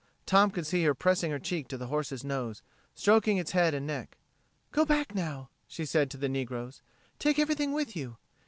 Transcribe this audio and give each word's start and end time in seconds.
Tom 0.25 0.49
could 0.49 0.65
see 0.65 0.83
her 0.83 0.95
pressing 0.95 1.29
her 1.29 1.37
cheek 1.37 1.67
to 1.67 1.77
the 1.77 1.85
horse's 1.85 2.23
nose, 2.23 2.63
stroking 2.95 3.37
its 3.37 3.51
head 3.51 3.75
and 3.75 3.85
neck. 3.85 4.17
"Go 4.71 4.83
back 4.83 5.13
now," 5.13 5.49
she 5.67 5.85
said 5.85 6.09
to 6.09 6.17
the 6.17 6.27
negroes. 6.27 6.81
"Take 7.19 7.37
everything 7.37 7.71
with 7.71 7.95
you. 7.95 8.17